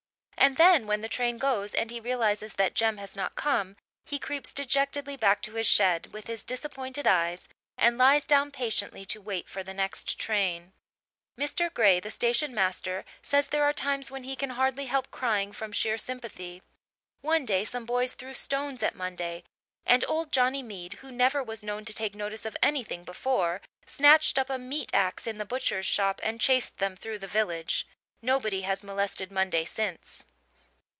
[0.43, 4.17] And then, when the train goes and he realizes that Jem has not come, he
[4.17, 9.21] creeps dejectedly back to his shed, with his disappointed eyes, and lies down patiently to
[9.21, 10.73] wait for the next train.
[11.37, 11.71] Mr.
[11.71, 15.71] Gray, the station master, says there are times when he can hardly help crying from
[15.71, 16.63] sheer sympathy.
[17.21, 19.43] One day some boys threw stones at Monday
[19.85, 24.39] and old Johnny Mead, who never was known to take notice of anything before, snatched
[24.39, 27.87] up a meat axe in the butcher's shop and chased them through the village.
[28.23, 30.25] Nobody has molested Monday since.